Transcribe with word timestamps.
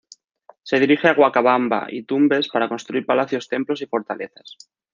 Se 0.69 0.79
dirige 0.79 1.09
a 1.09 1.13
Huancabamba 1.13 1.85
y 1.91 2.01
Tumbes 2.05 2.47
para 2.49 2.67
construir 2.67 3.05
palacios, 3.05 3.47
templos 3.47 3.83
y 3.83 3.85
fortalezas. 3.85 4.57